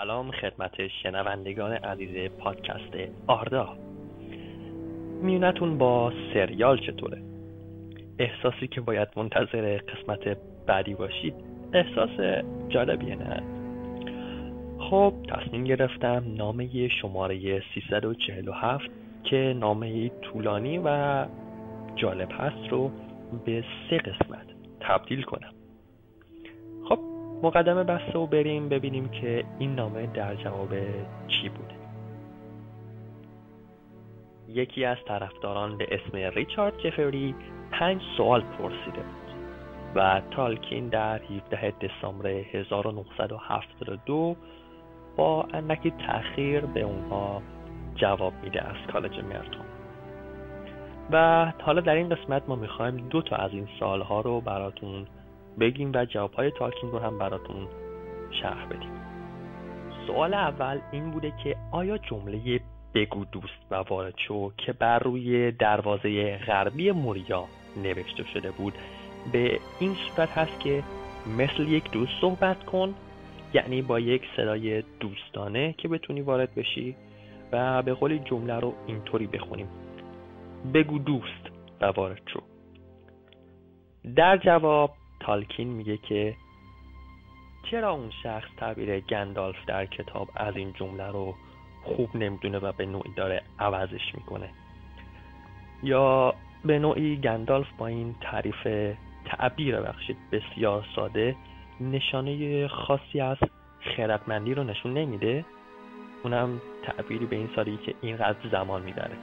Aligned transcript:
سلام 0.00 0.30
خدمت 0.30 0.88
شنوندگان 0.88 1.72
عزیز 1.72 2.30
پادکست 2.30 3.10
آردا. 3.26 3.76
میونتون 5.22 5.78
با 5.78 6.12
سریال 6.34 6.78
چطوره؟ 6.78 7.22
احساسی 8.18 8.66
که 8.66 8.80
باید 8.80 9.08
منتظر 9.16 9.78
قسمت 9.78 10.38
بعدی 10.66 10.94
باشید 10.94 11.34
احساس 11.72 12.44
جالبیه 12.68 13.16
نه؟ 13.16 13.42
خب 14.78 15.14
تصمیم 15.28 15.64
گرفتم 15.64 16.24
نامه 16.36 16.88
شماره 16.88 17.62
347 17.74 18.84
که 19.24 19.56
نامه 19.58 20.08
طولانی 20.08 20.80
و 20.84 21.26
جالب 21.96 22.28
هست 22.32 22.68
رو 22.70 22.90
به 23.44 23.64
سه 23.90 23.98
قسمت 23.98 24.46
تبدیل 24.80 25.22
کنم. 25.22 25.57
مقدمه 27.42 27.84
بسته 27.84 28.18
و 28.18 28.26
بریم 28.26 28.68
ببینیم 28.68 29.08
که 29.08 29.44
این 29.58 29.74
نامه 29.74 30.06
در 30.06 30.34
جواب 30.34 30.74
چی 31.28 31.48
بوده. 31.48 31.74
یکی 34.48 34.84
از 34.84 34.96
طرفداران 35.08 35.78
به 35.78 35.86
اسم 35.90 36.16
ریچارد 36.34 36.78
جفری 36.78 37.34
پنج 37.72 38.02
سوال 38.16 38.40
پرسیده 38.40 39.02
بود 39.02 39.28
و 39.94 40.22
تالکین 40.30 40.88
در 40.88 41.22
17 41.22 41.70
دسامبر 41.70 42.26
1972 42.26 44.36
با 45.16 45.46
اندکی 45.52 45.90
تأخیر 45.90 46.60
به 46.60 46.82
اونها 46.82 47.42
جواب 47.94 48.32
میده 48.42 48.62
از 48.62 48.76
کالج 48.92 49.18
مرتون 49.18 49.66
و 51.10 51.46
حالا 51.62 51.80
در 51.80 51.94
این 51.94 52.08
قسمت 52.08 52.48
ما 52.48 52.56
می‌خوایم 52.56 52.96
دو 52.96 53.22
تا 53.22 53.36
از 53.36 53.52
این 53.52 53.68
سالها 53.80 54.20
رو 54.20 54.40
براتون 54.40 55.06
بگیم 55.60 55.92
و 55.94 56.04
جوابهای 56.04 56.50
تالکین 56.50 56.90
رو 56.90 56.98
هم 56.98 57.18
براتون 57.18 57.68
شرح 58.42 58.66
بدیم. 58.66 58.90
سوال 60.06 60.34
اول 60.34 60.80
این 60.92 61.10
بوده 61.10 61.32
که 61.44 61.56
آیا 61.70 61.98
جمله 61.98 62.60
بگو 62.94 63.24
دوست 63.24 63.66
و 63.70 63.74
وارد 63.74 64.14
شو 64.16 64.52
که 64.56 64.72
بر 64.72 64.98
روی 64.98 65.50
دروازه 65.50 66.38
غربی 66.38 66.90
موریا 66.90 67.44
نوشته 67.76 68.24
شده 68.24 68.50
بود 68.50 68.72
به 69.32 69.60
این 69.80 69.94
صورت 69.94 70.30
هست 70.30 70.60
که 70.60 70.82
مثل 71.38 71.62
یک 71.62 71.90
دوست 71.90 72.12
صحبت 72.20 72.64
کن 72.64 72.94
یعنی 73.54 73.82
با 73.82 74.00
یک 74.00 74.22
صدای 74.36 74.82
دوستانه 75.00 75.74
که 75.78 75.88
بتونی 75.88 76.20
وارد 76.20 76.54
بشی 76.54 76.96
و 77.52 77.82
به 77.82 77.94
قولی 77.94 78.18
جمله 78.18 78.54
رو 78.54 78.74
اینطوری 78.86 79.26
بخونیم. 79.26 79.68
بگو 80.74 80.98
دوست 80.98 81.46
و 81.80 81.86
وارد 81.86 82.22
شو. 82.26 82.40
در 84.16 84.36
جواب 84.36 84.90
تالکین 85.28 85.68
میگه 85.68 85.96
که 85.96 86.36
چرا 87.70 87.90
اون 87.90 88.10
شخص 88.22 88.48
تعبیر 88.56 89.00
گندالف 89.00 89.56
در 89.66 89.86
کتاب 89.86 90.28
از 90.36 90.56
این 90.56 90.72
جمله 90.72 91.06
رو 91.06 91.34
خوب 91.84 92.16
نمی‌دونه 92.16 92.58
و 92.58 92.72
به 92.72 92.86
نوعی 92.86 93.12
داره 93.16 93.42
عوضش 93.58 94.14
می‌کنه؟ 94.14 94.48
یا 95.82 96.34
به 96.64 96.78
نوعی 96.78 97.16
گندالف 97.16 97.66
با 97.78 97.86
این 97.86 98.14
تعریف 98.20 98.94
تعبیر 99.24 99.80
بخشید 99.80 100.16
بسیار 100.32 100.84
ساده 100.96 101.36
نشانه 101.80 102.68
خاصی 102.68 103.20
از 103.20 103.38
خردمندی 103.80 104.54
رو 104.54 104.64
نشون 104.64 104.94
نمیده؟ 104.94 105.44
اونم 106.24 106.60
تعبیری 106.82 107.26
به 107.26 107.36
این 107.36 107.48
سادگی 107.56 107.76
که 107.76 107.94
اینقدر 108.00 108.48
زمان 108.52 108.82
می‌بره. 108.82 109.16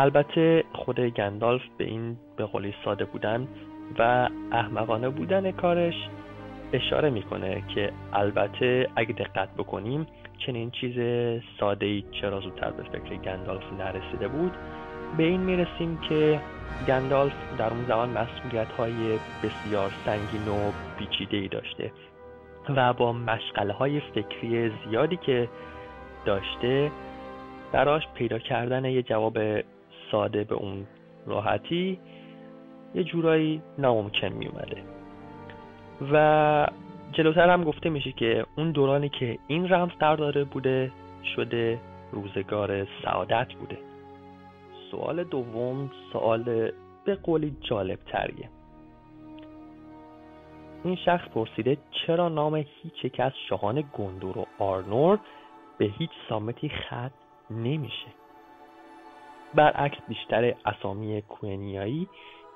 البته 0.00 0.64
خود 0.72 1.00
گندالف 1.00 1.62
به 1.78 1.84
این 1.84 2.16
به 2.36 2.44
قولی 2.44 2.74
ساده 2.84 3.04
بودن 3.04 3.48
و 3.98 4.28
احمقانه 4.52 5.08
بودن 5.08 5.50
کارش 5.50 5.94
اشاره 6.72 7.10
می‌کنه 7.10 7.62
که 7.74 7.92
البته 8.12 8.88
اگه 8.96 9.12
دقت 9.12 9.48
بکنیم 9.58 10.06
چنین 10.38 10.70
چیز 10.70 10.94
ساده 11.60 11.86
ای 11.86 12.04
چرا 12.20 12.40
زودتر 12.40 12.70
به 12.70 12.82
فکر 12.82 13.14
گندالف 13.14 13.72
نرسیده 13.78 14.28
بود؟ 14.28 14.52
به 15.16 15.22
این 15.22 15.40
می‌رسیم 15.40 15.98
که 16.08 16.40
گندالف 16.88 17.32
در 17.58 17.70
اون 17.70 17.84
زمان 17.84 18.08
مسئولیت 18.08 18.72
های 18.72 19.18
بسیار 19.42 19.90
سنگین 20.04 20.48
و 20.48 20.72
پیچیده 20.98 21.36
ای 21.36 21.48
داشته 21.48 21.92
و 22.76 22.92
با 22.92 23.12
مشغله 23.12 23.72
های 23.72 24.00
فکری 24.00 24.72
زیادی 24.84 25.16
که 25.16 25.48
داشته 26.24 26.90
براش 27.72 28.02
پیدا 28.14 28.38
کردن 28.38 28.84
یه 28.84 29.02
جواب 29.02 29.38
ساده 30.10 30.44
به 30.44 30.54
اون 30.54 30.86
راحتی 31.26 31.98
یه 32.94 33.04
جورایی 33.04 33.62
ناممکن 33.78 34.28
می 34.28 34.46
اومده 34.46 34.82
و 36.12 36.66
جلوتر 37.12 37.50
هم 37.50 37.64
گفته 37.64 37.90
میشه 37.90 38.12
که 38.12 38.46
اون 38.56 38.72
دورانی 38.72 39.08
که 39.08 39.38
این 39.46 39.68
رمز 39.72 39.90
در 40.00 40.16
داره 40.16 40.44
بوده 40.44 40.92
شده 41.36 41.80
روزگار 42.12 42.86
سعادت 43.04 43.54
بوده. 43.54 43.78
سوال 44.90 45.24
دوم 45.24 45.90
سوال 46.12 46.70
به 47.04 47.14
قولی 47.14 47.56
جالب 47.60 47.98
تریه 48.06 48.48
این 50.84 50.96
شخص 50.96 51.28
پرسیده 51.28 51.78
چرا 51.90 52.28
نام 52.28 52.54
هیچ 52.56 53.04
یک 53.04 53.20
از 53.20 53.32
شاهان 53.48 53.84
گندور 53.92 54.38
و 54.38 54.46
آرنور 54.58 55.18
به 55.78 55.84
هیچ 55.84 56.10
سامتی 56.28 56.68
خط 56.68 57.12
نمیشه؟ 57.50 58.06
برعکس 59.54 59.98
بیشتر 60.08 60.54
اسامی 60.64 61.22
کوهنیایی 61.22 62.08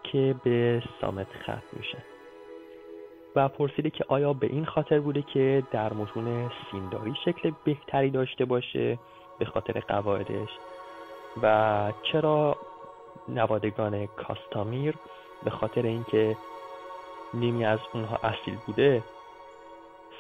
که 0.03 0.35
به 0.45 0.83
سامت 1.01 1.27
ختم 1.43 1.63
میشه. 1.73 1.99
و 3.37 3.49
پرسیده 3.49 3.91
که 3.91 4.05
آیا 4.09 4.33
به 4.33 4.47
این 4.47 4.65
خاطر 4.65 5.01
بوده 5.01 5.23
که 5.23 5.63
در 5.73 5.93
متون 5.93 6.51
سینداری 6.71 7.15
شکل 7.25 7.53
بهتری 7.65 8.11
داشته 8.11 8.45
باشه 8.45 8.99
به 9.39 9.45
خاطر 9.45 9.81
قواعدش؟ 9.81 10.49
و 11.43 11.93
چرا 12.03 12.57
نوادگان 13.29 14.07
کاستامیر 14.07 14.95
به 15.45 15.51
خاطر 15.51 15.83
اینکه 15.83 16.37
نیمی 17.35 17.65
از 17.65 17.79
اونها 17.95 18.17
اصیل 18.17 18.57
بوده 18.67 19.03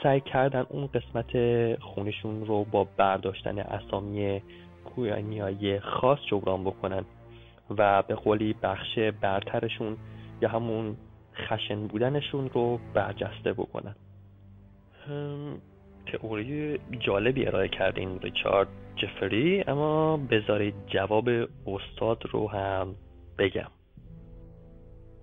سعی 0.03 0.21
کردن 0.21 0.67
اون 0.69 0.87
قسمت 0.87 1.33
خونشون 1.81 2.47
رو 2.47 2.65
با 2.65 2.87
برداشتن 2.97 3.59
اسامی 3.59 4.43
کویانیایی 4.85 5.81
خاص 5.81 6.19
جبران 6.31 6.65
بکنن 6.65 7.05
و 7.79 8.03
به 8.03 8.15
قولی 8.15 8.53
بخش 8.63 8.99
برترشون 8.99 9.97
یا 10.43 10.49
همون 10.49 10.97
خشن 11.35 11.87
بودنشون 11.87 12.51
رو 12.51 12.79
برجسته 12.95 13.53
بکنن. 13.53 13.95
تئوری 16.07 16.79
جالبی 17.01 17.47
ارائه 17.47 17.69
کرده 17.69 18.01
این 18.01 18.19
ریچارد 18.21 18.69
جفری 18.97 19.65
اما 19.67 20.17
بذارید 20.17 20.75
جواب 20.87 21.29
استاد 21.67 22.23
رو 22.31 22.51
هم 22.51 22.95
بگم. 23.39 23.71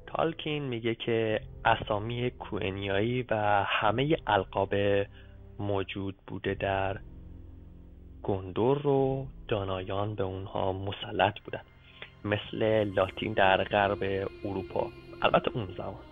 تالکین 0.07 0.63
میگه 0.63 0.95
که 0.95 1.41
اسامی 1.65 2.31
کوئنیایی 2.31 3.25
و 3.29 3.63
همه 3.67 4.17
القاب 4.27 4.73
موجود 5.59 6.15
بوده 6.27 6.53
در 6.53 6.99
گندور 8.23 8.81
رو 8.81 9.25
دانایان 9.47 10.15
به 10.15 10.23
اونها 10.23 10.73
مسلط 10.73 11.39
بودن. 11.39 11.61
مثل 12.25 12.83
لاتین 12.83 13.33
در 13.33 13.63
غرب 13.63 14.29
اروپا. 14.45 14.87
البته 15.21 15.51
اون 15.53 15.67
زمان. 15.77 16.03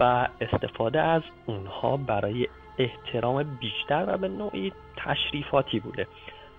و 0.00 0.28
استفاده 0.40 1.00
از 1.00 1.22
اونها 1.46 1.96
برای 1.96 2.48
احترام 2.78 3.58
بیشتر 3.60 4.04
و 4.08 4.18
به 4.18 4.28
نوعی 4.28 4.72
تشریفاتی 4.96 5.80
بوده. 5.80 6.06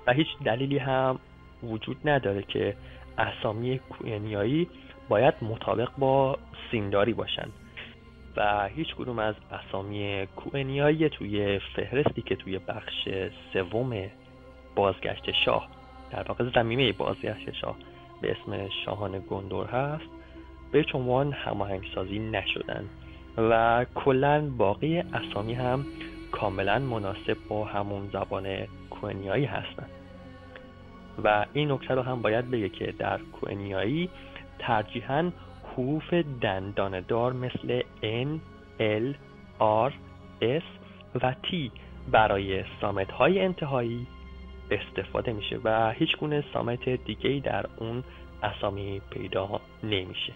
و 0.07 0.13
هیچ 0.13 0.27
دلیلی 0.45 0.77
هم 0.77 1.19
وجود 1.63 2.09
نداره 2.09 2.43
که 2.43 2.75
اسامی 3.17 3.79
کوینیایی 3.79 4.69
باید 5.09 5.33
مطابق 5.41 5.89
با 5.97 6.37
سینداری 6.71 7.13
باشند. 7.13 7.53
و 8.37 8.67
هیچ 8.67 8.95
کدوم 8.95 9.19
از 9.19 9.35
اسامی 9.51 10.27
کوئنیایی 10.35 11.09
توی 11.09 11.59
فهرستی 11.59 12.21
که 12.21 12.35
توی 12.35 12.59
بخش 12.59 13.09
سوم 13.53 14.09
بازگشت 14.77 15.31
شاه. 15.45 15.67
در 16.11 16.23
واقع 16.27 16.43
زمینه 16.55 16.91
بازگشت 16.91 17.51
شاه 17.51 17.75
به 18.21 18.31
اسم 18.31 18.69
شاهان 18.85 19.23
گندور 19.29 19.65
هست 19.65 20.09
به 20.71 20.85
عنوان 20.93 21.33
هماهنگ 21.33 21.83
سازی 21.95 22.19
نشدن. 22.19 22.89
و 23.37 23.85
کلا 23.95 24.49
باقی 24.57 24.97
اسامی 24.97 25.53
هم 25.53 25.85
کاملا 26.31 26.79
مناسب 26.79 27.37
با 27.49 27.65
همون 27.65 28.09
زبان 28.13 28.67
کوئنیایی 28.89 29.45
هستند 29.45 29.89
و 31.23 31.45
این 31.53 31.71
نکته 31.71 31.93
رو 31.93 32.01
هم 32.01 32.21
باید 32.21 32.51
بگه 32.51 32.69
که 32.69 32.93
در 32.99 33.17
کوئنیایی 33.17 34.09
ترجیحاً 34.59 35.31
حروف 35.63 36.13
دنداندار 36.41 37.33
مثل 37.33 37.81
N, 38.03 38.39
L, 38.79 39.15
R, 39.59 39.91
S 40.41 40.67
و 41.21 41.31
T 41.31 41.71
برای 42.11 42.63
سامت 42.81 43.11
های 43.11 43.39
انتهایی 43.39 44.07
استفاده 44.71 45.33
میشه 45.33 45.59
و 45.63 45.91
هیچ 45.91 46.17
گونه 46.17 46.43
سامت 46.53 46.89
دیگه 46.89 47.41
در 47.43 47.65
اون 47.77 48.03
اسامی 48.43 49.01
پیدا 49.09 49.61
نمیشه. 49.83 50.33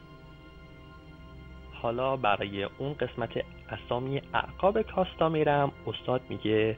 حالا 1.74 2.18
برای 2.18 2.63
اون 2.63 2.94
قسمت 2.94 3.30
اسامی 3.69 4.22
اعقاب 4.33 4.81
کاستا 4.81 5.30
میرم. 5.30 5.72
استاد 5.88 6.22
میگه 6.30 6.78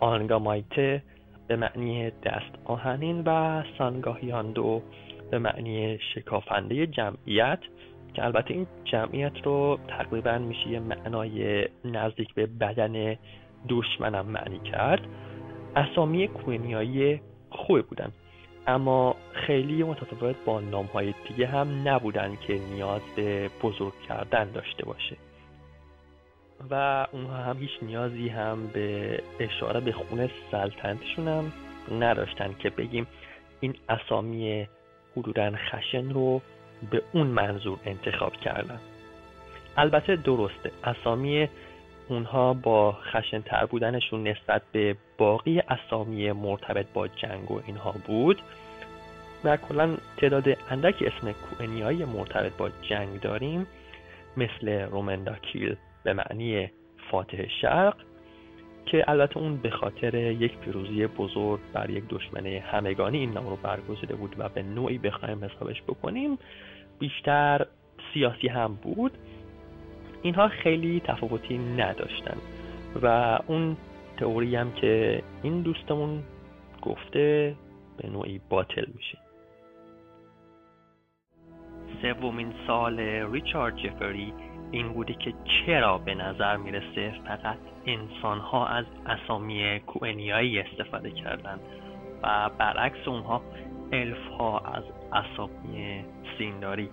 آنگامایته 0.00 1.02
به 1.48 1.56
معنی 1.56 2.10
دست 2.10 2.58
آهنین 2.64 3.22
و 3.26 3.62
سانگاهیاندو 3.78 4.82
به 5.30 5.38
معنی 5.38 5.98
شکافنده 6.14 6.86
جمعیت 6.86 7.58
که 8.14 8.24
البته 8.24 8.54
این 8.54 8.66
جمعیت 8.84 9.32
رو 9.44 9.78
تقریبا 9.88 10.38
میشه 10.38 10.68
یه 10.68 10.80
معنای 10.80 11.68
نزدیک 11.84 12.34
به 12.34 12.46
بدن 12.46 13.16
دشمنم 13.68 14.26
معنی 14.26 14.58
کرد. 14.58 15.00
اسامی 15.76 16.28
کوینیایی 16.28 17.20
خوبی 17.50 17.82
بودن. 17.82 18.12
اما 18.66 19.16
خیلی 19.32 19.82
متفاوت 19.82 20.36
با 20.44 20.60
نام 20.60 20.86
های 20.86 21.14
دیگه 21.28 21.46
هم 21.46 21.88
نبودن 21.88 22.36
که 22.36 22.58
نیاز 22.74 23.00
به 23.16 23.50
بزرگ 23.62 23.92
کردن 24.08 24.50
داشته 24.50 24.84
باشه. 24.84 25.16
و 26.70 27.06
اونها 27.12 27.36
هم 27.36 27.58
هیچ 27.58 27.70
نیازی 27.82 28.28
هم 28.28 28.66
به 28.66 29.18
اشاره 29.40 29.80
به 29.80 29.92
خونه 29.92 30.30
سلطنتشون 30.50 31.28
هم 31.28 31.52
نداشتن 32.00 32.54
که 32.58 32.70
بگیم 32.70 33.06
این 33.60 33.74
اسامی 33.88 34.68
حدودا 35.16 35.50
خشن 35.50 36.10
رو 36.10 36.40
به 36.90 37.02
اون 37.12 37.26
منظور 37.26 37.78
انتخاب 37.84 38.32
کردن. 38.32 38.80
البته 39.76 40.16
درسته 40.16 40.70
اسامی 40.84 41.48
اونها 42.10 42.54
با 42.54 42.92
خشن 42.92 43.40
تر 43.40 43.66
بودنشون 43.66 44.28
نسبت 44.28 44.62
به 44.72 44.96
باقی 45.18 45.60
اسامی 45.60 46.32
مرتبط 46.32 46.86
با 46.94 47.08
جنگ 47.08 47.50
و 47.50 47.60
اینها 47.66 47.94
بود 48.06 48.42
و 49.44 49.56
کلا 49.56 49.96
تعداد 50.16 50.44
اندکی 50.70 51.06
اسم 51.06 51.32
کوئنی 51.32 52.04
مرتبط 52.04 52.52
با 52.52 52.70
جنگ 52.82 53.20
داریم 53.20 53.66
مثل 54.36 54.68
رومنداکیل 54.68 55.76
به 56.04 56.12
معنی 56.12 56.70
فاتح 57.10 57.48
شرق 57.60 57.96
که 58.86 59.04
البته 59.08 59.38
اون 59.38 59.56
به 59.56 59.70
خاطر 59.70 60.14
یک 60.14 60.58
پیروزی 60.58 61.06
بزرگ 61.06 61.60
بر 61.72 61.90
یک 61.90 62.04
دشمن 62.08 62.46
همگانی 62.46 63.18
این 63.18 63.32
نام 63.32 63.48
رو 63.48 63.56
برگزیده 63.56 64.14
بود 64.14 64.34
و 64.38 64.48
به 64.48 64.62
نوعی 64.62 64.98
بخوایم 64.98 65.44
حسابش 65.44 65.82
بکنیم 65.82 66.38
بیشتر 66.98 67.66
سیاسی 68.14 68.48
هم 68.48 68.74
بود. 68.74 69.12
اینها 70.22 70.48
خیلی 70.48 71.00
تفاوتی 71.00 71.58
نداشتن. 71.58 72.36
و 73.02 73.38
اون 73.46 73.76
تئوری 74.16 74.56
هم 74.56 74.72
که 74.72 75.22
این 75.42 75.62
دوستمون 75.62 76.22
گفته 76.82 77.54
به 77.96 78.08
نوعی 78.08 78.40
باطل 78.48 78.84
میشه. 78.94 79.18
سومین 82.02 82.52
سال 82.66 83.00
ریچارد 83.32 83.76
جفری 83.76 84.32
این 84.70 84.92
بوده 84.92 85.14
که 85.14 85.34
چرا 85.44 85.98
به 85.98 86.14
نظر 86.14 86.56
می‌رسه 86.56 87.14
فقط 87.26 87.58
انسان 87.86 88.38
ها 88.38 88.66
از 88.66 88.84
اسامی 89.06 89.80
کوئنیایی 89.80 90.58
استفاده 90.58 91.10
کردن 91.10 91.60
و 92.22 92.50
برعکس 92.58 93.08
اونها 93.08 93.42
الف 93.92 94.28
ها 94.38 94.58
از 94.58 94.84
اسامی 95.12 96.04
سینداری. 96.38 96.88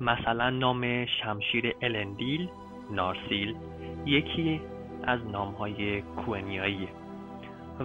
مثلا 0.00 0.50
نام 0.50 1.06
شمشیر 1.06 1.74
الندیل 1.82 2.48
نارسیل 2.90 3.56
یکی 4.06 4.60
از 5.04 5.26
نام 5.26 5.54
های 5.54 6.02
کوئنیایی. 6.02 6.88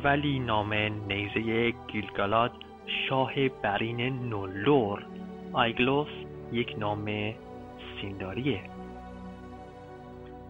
ولی 0.04 0.40
نام 0.40 0.74
نیزه 1.08 1.74
گیلگالاد 1.88 2.52
شاه 3.10 3.50
برین 3.50 4.30
نولور 4.30 5.06
آیگلوس 5.54 6.08
یک 6.52 6.76
نام 6.80 7.34
سینداریه. 8.02 8.62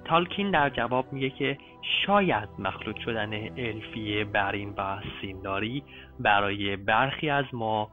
تالکین 0.05 0.51
در 0.51 0.69
جواب 0.69 1.13
میگه 1.13 1.29
که 1.29 1.57
شاید 2.05 2.49
مخلوط 2.59 2.97
شدن 2.99 3.33
الفی 3.57 4.23
برین 4.23 4.73
و 4.77 4.97
سینداری 5.21 5.83
برای 6.19 6.75
برخی 6.75 7.29
از 7.29 7.45
ما 7.53 7.89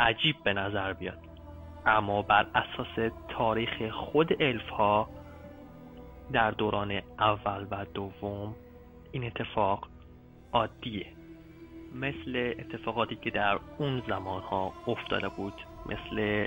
عجیب 0.00 0.36
به 0.44 0.52
نظر 0.52 0.92
بیاد. 0.92 1.31
اما 1.86 2.22
بر 2.22 2.46
اساس 2.54 3.12
تاریخ 3.28 3.90
خود 3.90 4.42
الف 4.42 4.68
ها 4.68 5.08
در 6.32 6.50
دوران 6.50 7.00
اول 7.18 7.66
و 7.70 7.84
دوم 7.94 8.54
این 9.12 9.24
اتفاق 9.24 9.88
عادیه. 10.52 11.06
مثل 11.94 12.54
اتفاقاتی 12.58 13.16
که 13.16 13.30
در 13.30 13.58
اون 13.78 14.02
زمان 14.08 14.42
ها 14.42 14.72
افتاده 14.86 15.28
بود 15.28 15.54
مثل 15.86 16.46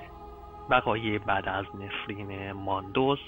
بقای 0.70 1.20
بعد 1.20 1.50
از 1.50 1.66
نفرین 1.76 2.52
ماندوز 2.52 3.20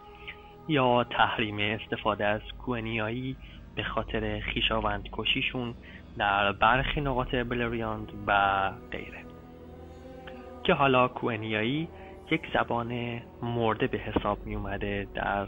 یا 0.68 1.04
تحریم 1.04 1.60
استفاده 1.60 2.26
از 2.26 2.42
کوهنیایی 2.66 3.36
به 3.76 3.84
خاطر 3.84 4.40
خیشاوند 4.40 5.10
کشیشون 5.12 5.76
در 6.18 6.52
برخی 6.52 7.02
نقاط 7.02 7.36
بلریاند 7.36 8.12
و 8.28 8.72
غیره. 8.92 9.27
که 10.68 10.74
حالا 10.74 11.08
کوهنیایی 11.08 11.88
یک 12.32 12.42
زبان 12.54 13.22
مرده 13.42 13.88
به 13.88 13.98
حساب 13.98 14.46
می 14.46 14.56
اومده 14.56 15.08
در 15.14 15.48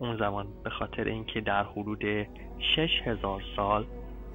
اون 0.00 0.16
زمان 0.16 0.46
به 0.64 0.70
خاطر 0.70 1.04
اینکه 1.04 1.40
در 1.40 1.64
حدود 1.64 2.04
شش 2.58 3.02
هزار 3.04 3.42
سال 3.56 3.84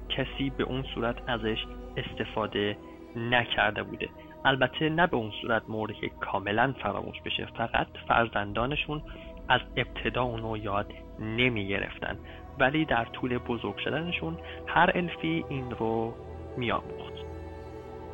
کسی 0.08 0.50
به 0.50 0.64
اون 0.64 0.82
صورت 0.94 1.16
ازش 1.26 1.66
استفاده 1.96 2.76
نکرده 3.16 3.82
بوده. 3.82 4.08
البته 4.44 4.88
نه 4.88 5.06
به 5.06 5.16
اون 5.16 5.32
صورت 5.42 5.62
مورد 5.68 5.92
که 5.92 6.08
کاملا 6.08 6.74
فراموش 6.82 7.20
بشه 7.20 7.46
فقط 7.56 7.86
فرزندانشون 8.08 9.02
از 9.48 9.60
ابتدا 9.76 10.22
اونو 10.22 10.56
یاد 10.56 10.92
نمی 11.18 11.68
گرفتن. 11.68 12.18
ولی 12.58 12.84
در 12.84 13.04
طول 13.04 13.38
بزرگ 13.38 13.76
شدنشون 13.76 14.36
هر 14.66 14.90
الفی 14.94 15.44
این 15.48 15.70
رو 15.70 16.14
می 16.56 16.70
آموخت. 16.72 17.07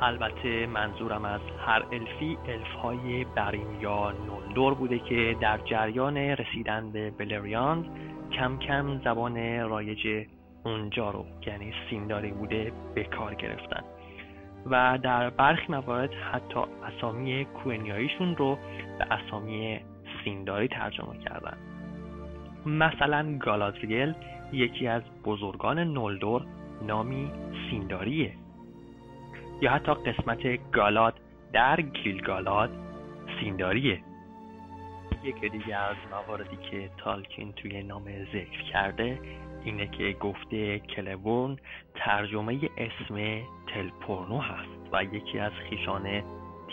البته 0.01 0.67
منظورم 0.67 1.25
از 1.25 1.41
هر 1.65 1.83
الفی 1.91 2.37
الفهای 2.47 3.23
برین 3.23 3.81
یا 3.81 4.11
نولدور 4.11 4.73
بوده 4.73 4.99
که 4.99 5.35
در 5.41 5.57
جریان 5.57 6.17
رسیدن 6.17 6.91
به 6.91 7.11
بلریاند 7.11 7.85
کم 8.31 8.57
کم 8.57 9.01
زبان 9.03 9.59
رایج 9.59 10.27
اونجا 10.65 11.09
رو 11.09 11.25
یعنی 11.47 11.73
سینداری 11.89 12.31
بوده 12.31 12.71
به 12.95 13.03
کار 13.03 13.35
گرفتن. 13.35 13.83
و 14.65 14.99
در 15.03 15.29
برخی 15.29 15.71
موارد 15.71 16.13
حتی 16.13 16.59
اسامی 16.83 17.45
کوئنیاییشون 17.45 18.35
رو 18.35 18.57
به 18.99 19.05
اسامی 19.13 19.79
سینداری 20.23 20.67
ترجمه 20.67 21.17
کردن. 21.17 21.57
مثلا 22.65 23.37
گالادریل 23.37 24.13
یکی 24.53 24.87
از 24.87 25.01
بزرگان 25.25 25.79
نولدور 25.79 26.45
نامی 26.81 27.31
سینداریه 27.69 28.33
یا 29.61 29.71
حتی 29.71 29.93
قسمت 29.93 30.71
گالاد 30.71 31.19
در 31.53 31.81
گیلگالاد 31.81 32.69
سینداریه. 33.39 34.01
یکی 35.23 35.49
دیگه 35.49 35.75
از 35.75 35.95
مواردی 36.11 36.57
که 36.71 36.89
تالکین 36.97 37.53
توی 37.53 37.83
نام 37.83 38.03
ذکر 38.33 38.61
کرده 38.61 39.19
اینه 39.63 39.87
که 39.87 40.15
گفته 40.19 40.79
کلبورن 40.79 41.57
ترجمه 41.95 42.59
اسم 42.77 43.41
تلپورنو 43.67 44.39
هست 44.39 44.89
و 44.93 45.03
یکی 45.03 45.39
از 45.39 45.51
خیشان 45.69 46.23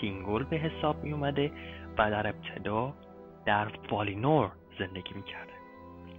تینگول 0.01 0.45
به 0.45 0.57
حساب 0.57 1.05
می 1.05 1.13
اومده 1.13 1.51
و 1.99 2.11
در 2.11 2.27
ابتدا 2.27 2.95
در 3.47 3.69
والینور 3.91 4.51
زندگی 4.79 5.15
می‌کرده 5.15 5.53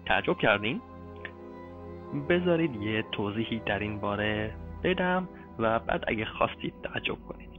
تعجب 0.05 0.37
کردین؟ 0.37 0.81
بذارید 2.29 2.75
یه 2.75 3.03
توضیحی 3.11 3.59
در 3.59 3.79
این 3.79 3.99
باره 3.99 4.53
بدم. 4.83 5.27
و 5.59 5.79
بعد 5.79 6.03
اگه 6.07 6.25
خواستید 6.25 6.73
تعجب 6.83 7.15
کنید. 7.15 7.49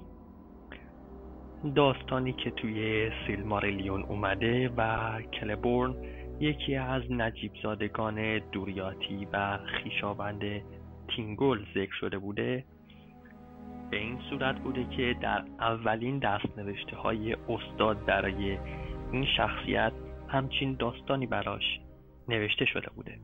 داستانی 1.74 2.32
که 2.32 2.50
توی 2.50 3.10
سیلماریلیون 3.26 4.02
اومده 4.02 4.68
و 4.76 5.20
کلبورن 5.22 5.94
یکی 6.40 6.76
از 6.76 7.02
نجیب 7.10 7.52
زادگان 7.62 8.38
دوریاتی 8.38 9.28
و 9.32 9.58
خیشاوند 9.58 10.42
تینگول 11.08 11.66
ذکر 11.74 11.94
شده 12.00 12.18
بوده 12.18 12.64
به 13.90 13.96
این 13.96 14.18
صورت 14.30 14.58
بوده 14.58 14.84
که 14.96 15.16
در 15.20 15.44
اولین 15.60 16.18
دستنوشته 16.18 16.96
های 16.96 17.36
استاد 17.48 18.04
برای 18.04 18.58
این 19.12 19.26
شخصیت 19.36 19.92
همچین 20.28 20.76
داستانی 20.78 21.26
براش 21.26 21.80
نوشته 22.28 22.64
شده 22.64 22.90
بوده 22.96 23.18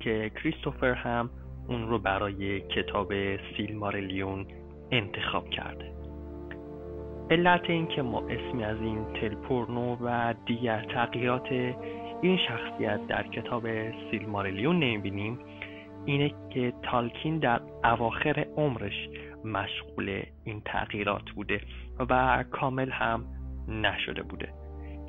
که 0.00 0.30
کریستوفر 0.42 0.94
هم 0.94 1.30
اون 1.68 1.88
رو 1.88 1.98
برای 1.98 2.60
کتاب 2.60 3.12
سیلمارلیون 3.56 4.46
انتخاب 4.90 5.50
کرده. 5.50 5.92
علت 7.30 7.70
این 7.70 7.86
که 7.86 8.02
ما 8.02 8.20
اسمی 8.20 8.64
از 8.64 8.80
این 8.80 9.04
تلپورنو 9.04 9.96
و 10.00 10.34
دیگر 10.46 10.84
تغییرات 10.94 11.52
این 12.22 12.38
شخصیت 12.48 13.06
در 13.06 13.26
کتاب 13.26 13.66
سیلمارلیون 14.10 14.78
نمی‌بینیم 14.78 15.38
اینه 16.04 16.34
که 16.50 16.72
تالکین 16.82 17.38
در 17.38 17.60
اواخر 17.84 18.46
عمرش 18.56 19.08
مشغول 19.44 20.22
این 20.44 20.62
تغییرات 20.64 21.30
بوده 21.30 21.60
و 22.10 22.44
کامل 22.50 22.90
هم 22.90 23.24
نشده 23.68 24.22
بوده 24.22 24.48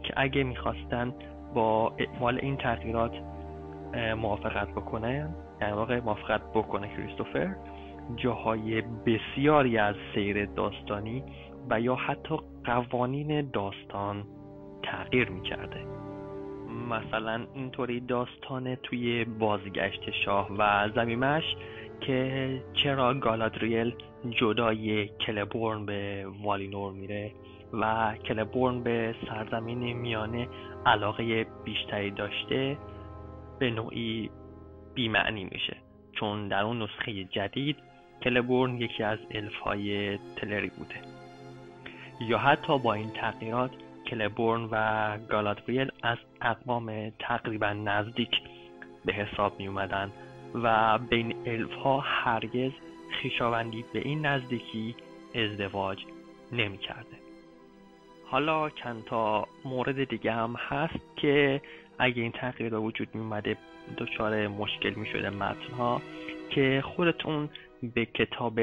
که 0.04 0.14
اگه 0.18 0.44
می‌خواستن 0.44 1.14
با 1.54 1.94
اعمال 1.98 2.40
این 2.42 2.58
تغییرات 2.58 3.14
موافقت 4.18 4.70
بکنن 4.72 5.36
در 5.60 5.74
واقع 5.74 6.00
موافقت 6.00 6.42
بکنه 6.54 6.88
کریستوفر 6.88 7.56
جاهای 8.16 8.82
بسیاری 8.82 9.78
از 9.78 9.96
سیر 10.14 10.46
داستانی 10.46 11.24
و 11.70 11.82
یا 11.82 11.96
حتی 11.96 12.38
قوانین 12.66 13.50
داستان 13.52 14.24
تغییر 14.84 15.30
می‌کرده. 15.30 15.86
مثلا 16.90 17.46
اینطوری 17.54 18.00
داستان 18.00 18.76
توی 18.76 19.26
بازگشت 19.26 20.12
شاه 20.26 20.50
و 20.58 20.90
زمیمش 20.96 21.44
که 22.02 22.62
چرا 22.74 23.14
گالادریل 23.14 23.96
جدای 24.30 25.08
کلبورن 25.08 25.86
به 25.86 26.26
والینور 26.44 26.94
میره 26.94 27.32
و 27.74 28.14
کلبورن 28.28 28.84
به 28.84 29.16
سرزمین 29.28 29.94
میانه 29.94 30.48
علاقه 30.86 31.46
بیشتری 31.64 32.12
داشته 32.12 32.78
به 33.60 33.72
نوعی 33.72 34.30
بیمعنی 34.98 35.44
میشه 35.44 35.78
چون 36.14 36.48
در 36.48 36.64
اون 36.64 36.82
نسخه 36.82 37.24
جدید 37.24 37.78
کلبورن 38.22 38.82
یکی 38.82 39.04
از 39.04 39.20
الفهای 39.32 40.18
تلری 40.18 40.70
بوده 40.70 40.96
یا 42.22 42.38
حتی 42.38 42.80
با 42.80 42.94
این 42.94 43.10
تغییرات 43.10 43.72
کلبورن 44.08 44.68
و 44.72 45.18
گالادریل 45.30 45.92
از 46.04 46.18
اقوام 46.42 47.10
تقریبا 47.20 47.74
نزدیک 47.74 48.32
به 49.06 49.14
حساب 49.14 49.60
می 49.60 49.68
اومدن 49.68 50.12
و 50.54 50.98
بین 50.98 51.36
الف 51.46 51.74
ها 51.74 52.00
هرگز 52.00 52.72
خیشاوندی 53.12 53.86
به 53.94 54.00
این 54.00 54.26
نزدیکی 54.26 54.96
ازدواج 55.36 56.06
نمی 56.52 56.78
کرده. 56.78 57.18
حالا 58.26 58.70
چند 58.70 59.04
تا 59.06 59.48
مورد 59.66 60.04
دیگه 60.04 60.32
هم 60.32 60.56
هست 60.60 61.00
که 61.16 61.62
اگه 62.00 62.22
این 62.22 62.32
تغییر 62.32 62.70
به 62.70 62.80
وجود 62.80 63.16
می 63.16 63.22
اومده 63.22 63.58
دچار 63.98 64.48
مشکل 64.48 64.94
می 64.94 65.06
شده 65.06 65.30
متن 65.30 65.74
ها 65.78 66.02
که 66.50 66.84
خودتون 66.86 67.50
به 67.84 68.06
کتاب 68.06 68.60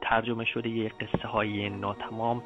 ترجمه 0.00 0.44
شده 0.44 0.88
قصه 0.88 1.28
های 1.28 1.70
ناتمام 1.70 2.42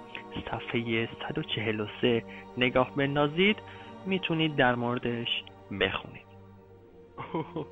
صفحه 0.50 1.08
143 1.28 2.22
نگاه 2.58 2.96
بندازید 2.96 3.56
می‌تونید 4.06 4.56
در 4.56 4.74
موردش 4.74 5.44
بخونید. 5.80 6.28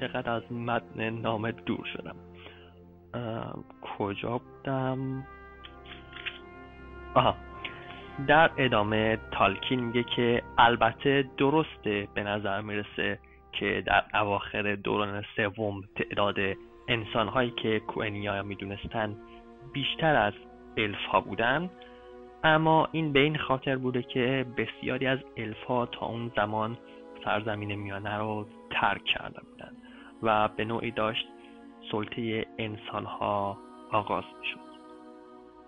چقدر 0.00 0.30
از 0.30 0.52
متن 0.52 1.10
نامه 1.10 1.52
دور 1.52 1.86
شدم. 1.92 2.16
کجا 3.98 4.38
بودم؟ 4.38 5.26
آها. 7.14 7.49
در 8.26 8.50
ادامه 8.56 9.18
تالکین 9.30 9.80
میگه 9.80 10.02
که 10.02 10.42
البته 10.58 11.24
درسته 11.38 12.08
به 12.14 12.22
نظر 12.22 12.60
می‌رسه 12.60 13.18
که 13.52 13.82
در 13.86 14.04
اواخر 14.14 14.74
دوران 14.74 15.24
سوم 15.36 15.82
تعداد 15.96 16.36
انسانهایی 16.88 17.50
که 17.50 17.80
کوئنیا 17.80 18.42
می‌دونستن 18.42 19.16
بیشتر 19.72 20.16
از 20.16 20.32
الف 20.76 21.24
بودن 21.24 21.70
اما 22.44 22.88
این 22.92 23.12
به 23.12 23.20
این 23.20 23.38
خاطر 23.38 23.76
بوده 23.76 24.02
که 24.02 24.46
بسیاری 24.56 25.06
از 25.06 25.18
الف 25.36 25.66
تا 25.66 26.06
اون 26.06 26.32
زمان 26.36 26.76
سرزمین 27.24 27.74
میانه 27.74 28.18
رو 28.18 28.46
ترک 28.70 29.04
کرده 29.04 29.40
بودند 29.50 29.76
و 30.22 30.48
به 30.48 30.64
نوعی 30.64 30.90
داشت 30.90 31.26
سلطه 31.92 32.46
انسان 32.58 33.04
ها 33.04 33.58
آغاز 33.92 34.24
می 34.40 34.46
شد 34.46 34.70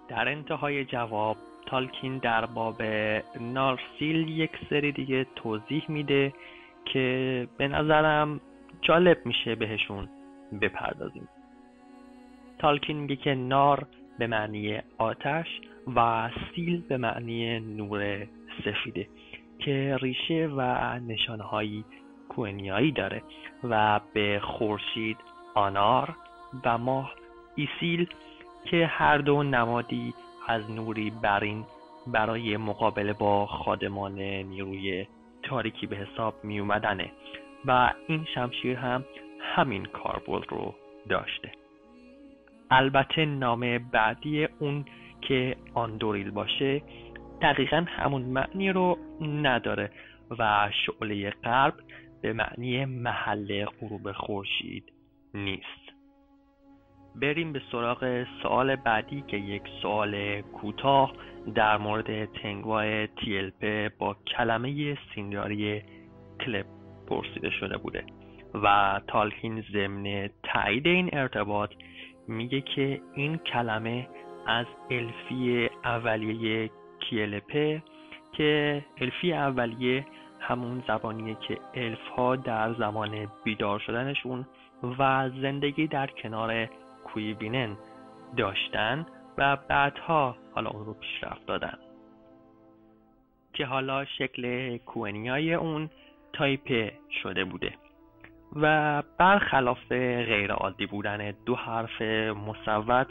در 0.08 0.28
انتهای 0.28 0.84
جواب 0.84 1.36
تالکین 1.72 2.18
در 2.18 2.46
باب 2.46 2.82
نارسیل 3.40 4.28
یک 4.28 4.50
سری 4.70 4.92
دیگه 4.92 5.26
توضیح 5.36 5.84
میده 5.88 6.32
که 6.84 7.48
به 7.58 7.68
نظرم 7.68 8.40
جالب 8.82 9.26
میشه 9.26 9.54
بهشون 9.54 10.08
بپردازیم. 10.60 11.28
تالکین 12.58 12.96
میگه 12.96 13.16
که 13.16 13.34
نار 13.34 13.86
به 14.18 14.26
معنی 14.26 14.78
آتش 14.98 15.60
و 15.96 16.30
سیل 16.54 16.80
به 16.80 16.96
معنی 16.96 17.60
نور 17.60 18.26
سفیده 18.64 19.08
که 19.58 19.96
ریشه 20.00 20.50
و 20.56 20.60
نشانهایی 21.08 21.84
کوئنیایی 22.28 22.92
داره 22.92 23.22
و 23.64 24.00
به 24.14 24.40
خورشید 24.42 25.16
آنار 25.54 26.16
و 26.64 26.78
ماه 26.78 27.14
ایسیل 27.54 28.08
که 28.64 28.86
هر 28.86 29.18
دو 29.18 29.42
نمادی 29.42 30.14
از 30.48 30.70
نوری 30.70 31.10
برین 31.10 31.64
برای 32.06 32.56
مقابله 32.56 33.12
با 33.12 33.46
خادمان 33.46 34.18
نیروی 34.22 35.06
تاریکی 35.42 35.86
به 35.86 35.96
حساب 35.96 36.34
می 36.44 36.60
اومدنه 36.60 37.10
و 37.64 37.92
این 38.08 38.26
شمشیر 38.34 38.76
هم 38.76 39.04
همین 39.40 39.84
کاربرد 39.84 40.44
رو 40.48 40.74
داشته. 41.08 41.52
البته 42.70 43.24
نام 43.24 43.78
بعدی 43.78 44.44
اون 44.44 44.84
که 45.20 45.56
آندوریل 45.74 46.30
باشه 46.30 46.82
دقیقا 47.42 47.84
همون 47.88 48.22
معنی 48.22 48.72
رو 48.72 48.98
نداره 49.20 49.90
و 50.38 50.70
شعله 50.86 51.30
غرب 51.30 51.74
به 52.22 52.32
معنی 52.32 52.84
محل 52.84 53.64
غروب 53.64 54.12
خورشید 54.12 54.92
نیست. 55.34 55.81
بریم 57.14 57.52
به 57.52 57.62
سراغ 57.72 58.26
سوال 58.42 58.76
بعدی 58.76 59.24
که 59.28 59.36
یک 59.36 59.62
سوال 59.82 60.40
کوتاه 60.40 61.12
در 61.54 61.76
مورد 61.76 62.24
تنگوای 62.24 63.06
تیلپه 63.06 63.90
با 63.98 64.16
کلمه 64.36 64.98
سینیاری 65.14 65.82
کلپ 66.40 66.66
پرسیده 67.06 67.50
شده 67.50 67.78
بوده. 67.78 68.04
و 68.54 69.00
تالکین 69.06 69.64
ضمن 69.72 70.30
تایید 70.42 70.86
این 70.86 71.10
ارتباط 71.12 71.70
میگه 72.28 72.60
که 72.60 73.00
این 73.14 73.36
کلمه 73.38 74.08
از 74.46 74.66
الفی 74.90 75.70
اولیه 75.84 76.70
کیلپه 77.00 77.82
که 78.32 78.84
الفی 79.00 79.32
اولیه 79.32 80.06
همون 80.40 80.82
زبانیه 80.88 81.36
که 81.48 81.58
الف 81.74 82.08
ها 82.16 82.36
در 82.36 82.74
زمان 82.74 83.26
بیدار 83.44 83.78
شدنشون 83.78 84.46
و 84.98 85.30
زندگی 85.42 85.86
در 85.86 86.06
کنار 86.06 86.68
کویبینن 87.04 87.76
داشتن 88.36 89.06
و 89.38 89.56
بعدها 89.56 90.36
حالا 90.54 90.70
اون 90.70 90.84
رو 90.84 90.94
پیشرفت 90.94 91.46
دادن. 91.46 91.78
که 93.52 93.66
حالا 93.66 94.04
شکل 94.04 94.76
کوئنیای 94.76 95.54
اون 95.54 95.90
تایپ 96.32 96.92
شده 97.22 97.44
بوده. 97.44 97.74
و 98.56 99.02
برخلاف 99.18 99.88
غیر 99.88 100.52
عادی 100.52 100.86
بودن 100.86 101.32
دو 101.46 101.54
حرف 101.54 102.02
مصوت 102.46 103.06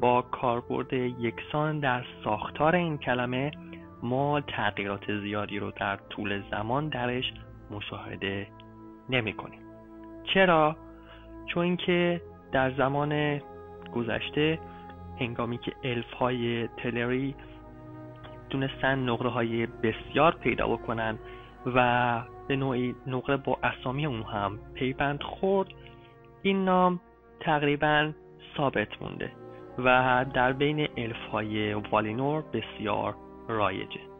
با 0.00 0.22
کاربرد 0.22 0.92
یکسان 0.92 1.80
در 1.80 2.04
ساختار 2.24 2.76
این 2.76 2.98
کلمه 2.98 3.50
ما 4.02 4.40
تغییرات 4.40 5.20
زیادی 5.20 5.58
رو 5.58 5.70
در 5.70 5.96
طول 5.96 6.42
زمان 6.50 6.88
درش 6.88 7.32
مشاهده 7.70 8.46
نمی 9.08 9.32
کنیم. 9.32 9.60
چرا؟ 10.34 10.76
چون 11.46 11.62
اینکه 11.62 12.20
در 12.56 12.70
زمان 12.70 13.40
گذشته 13.94 14.58
هنگامی 15.20 15.58
که 15.58 15.72
الف 15.84 16.12
های 16.12 16.68
تلری 16.68 17.34
دونستن 18.50 18.98
نقره 18.98 19.30
های 19.30 19.66
بسیار 19.66 20.32
پیدا 20.34 20.68
بکنن 20.68 21.18
و 21.66 22.22
به 22.48 22.56
نوعی 22.56 22.94
نقره 23.06 23.36
با 23.36 23.58
اسامی 23.62 24.06
اون 24.06 24.22
هم 24.22 24.58
پیوند 24.74 25.22
خورد 25.22 25.68
این 26.42 26.64
نام 26.64 27.00
تقریبا 27.40 28.12
ثابت 28.56 29.02
مونده 29.02 29.32
و 29.78 30.24
در 30.34 30.52
بین 30.52 30.88
الف 30.96 31.24
های 31.32 31.74
والینور 31.74 32.44
بسیار 32.52 33.14
رایجه. 33.48 34.15